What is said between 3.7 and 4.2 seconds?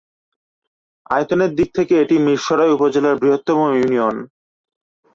Union.